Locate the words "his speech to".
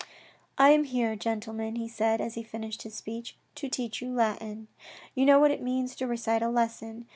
2.81-3.69